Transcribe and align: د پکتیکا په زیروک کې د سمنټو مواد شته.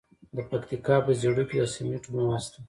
د 0.35 0.37
پکتیکا 0.49 0.95
په 1.05 1.11
زیروک 1.19 1.47
کې 1.49 1.57
د 1.61 1.63
سمنټو 1.73 2.09
مواد 2.17 2.41
شته. 2.45 2.57